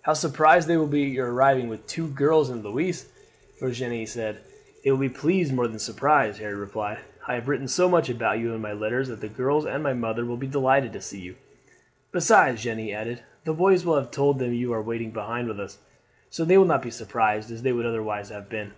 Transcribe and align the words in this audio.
"How 0.00 0.14
surprised 0.14 0.66
they 0.66 0.78
will 0.78 0.86
be 0.86 1.04
at 1.04 1.12
your 1.12 1.30
arriving 1.30 1.68
with 1.68 1.86
two 1.86 2.08
girls 2.08 2.48
and 2.48 2.64
Louise!" 2.64 3.06
Virginie 3.60 4.06
said. 4.06 4.38
"They 4.82 4.90
will 4.90 4.96
be 4.98 5.10
pleased 5.10 5.52
more 5.52 5.68
than 5.68 5.78
surprised," 5.78 6.38
Harry 6.38 6.54
replied. 6.54 7.00
"I 7.28 7.34
have 7.34 7.48
written 7.48 7.68
so 7.68 7.86
much 7.86 8.08
about 8.08 8.38
you 8.38 8.54
in 8.54 8.62
my 8.62 8.72
letters 8.72 9.08
that 9.08 9.20
the 9.20 9.28
girls 9.28 9.66
and 9.66 9.82
my 9.82 9.92
mother 9.92 10.24
will 10.24 10.38
be 10.38 10.46
delighted 10.46 10.94
to 10.94 11.02
see 11.02 11.20
you." 11.20 11.34
"Besides," 12.12 12.62
Jeanne 12.62 12.80
added, 12.94 13.22
"the 13.44 13.52
boys 13.52 13.84
will 13.84 13.96
have 13.96 14.10
told 14.10 14.38
them 14.38 14.54
you 14.54 14.72
are 14.72 14.80
waiting 14.80 15.10
behind 15.10 15.48
with 15.48 15.60
us, 15.60 15.76
so 16.30 16.46
they 16.46 16.56
will 16.56 16.64
not 16.64 16.80
be 16.80 16.90
so 16.90 17.04
surprised 17.04 17.50
as 17.50 17.60
they 17.60 17.72
would 17.74 17.84
otherwise 17.84 18.30
have 18.30 18.48
been. 18.48 18.72